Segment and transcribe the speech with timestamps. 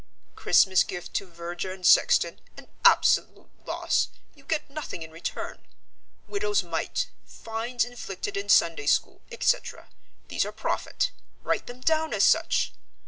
[0.35, 5.61] Christmas Gift to Verger and Sexton, an absolute loss you get nothing in return.
[6.27, 9.89] Widows' Mite, Fines inflicted in Sunday School, etc.,
[10.27, 11.11] these are profit;
[11.43, 12.73] write them down as such.